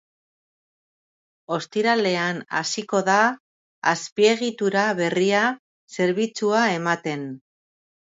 Ostiralean 1.57 2.39
hasiko 2.59 3.01
da 3.09 3.17
azpiegitura 3.91 4.87
berria 5.01 5.43
zerbitzua 5.99 6.63
ematen. 6.79 7.29